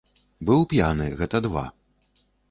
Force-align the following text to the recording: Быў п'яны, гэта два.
Быў 0.47 0.63
п'яны, 0.71 1.05
гэта 1.19 1.41
два. 1.47 1.65